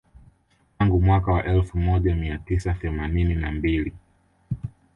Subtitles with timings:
[0.77, 3.93] Tangu mwaka wa elfu moja mia tisa themanini na mbili